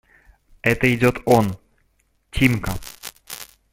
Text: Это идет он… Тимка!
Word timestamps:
Это 0.63 0.91
идет 0.95 1.17
он… 1.25 1.59
Тимка! 2.31 2.73